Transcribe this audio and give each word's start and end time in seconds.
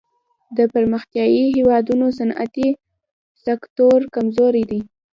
د 0.57 0.59
پرمختیايي 0.73 1.43
هېوادونو 1.57 2.05
صنعتي 2.19 2.69
سکتور 3.45 3.97
کمزوری 4.15 4.63
دی. 4.71 4.81